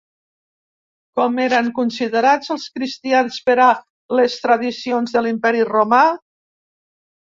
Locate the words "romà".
5.75-6.05